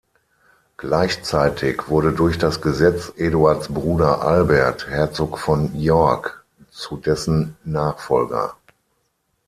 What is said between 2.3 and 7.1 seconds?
das Gesetz Eduards Bruder Albert, Herzog von York, zu